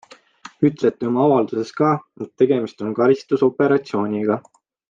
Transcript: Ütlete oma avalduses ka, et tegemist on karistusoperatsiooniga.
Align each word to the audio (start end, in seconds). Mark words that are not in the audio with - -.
Ütlete 0.69 1.07
oma 1.09 1.21
avalduses 1.25 1.75
ka, 1.81 1.91
et 2.27 2.33
tegemist 2.43 2.83
on 2.89 2.99
karistusoperatsiooniga. 3.01 4.43